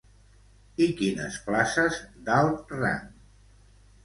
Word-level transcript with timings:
I 0.85 0.87
quines 1.01 1.37
places 1.49 1.99
d'alt 2.31 2.75
rang? 2.79 3.05